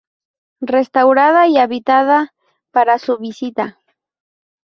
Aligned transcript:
Restaurada 0.63 1.47
y 1.47 1.59
habilitada 1.59 2.33
para 2.71 2.97
su 2.97 3.19
visita. 3.19 3.77